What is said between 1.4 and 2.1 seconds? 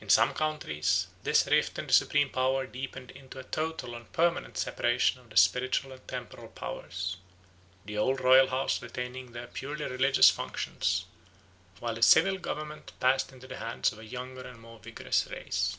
rift in the